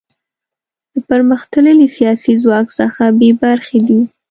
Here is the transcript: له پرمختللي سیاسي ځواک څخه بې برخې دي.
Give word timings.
له 0.93 0.99
پرمختللي 1.09 1.87
سیاسي 1.97 2.33
ځواک 2.43 2.67
څخه 2.79 3.03
بې 3.17 3.29
برخې 3.43 3.79
دي. 3.87 3.99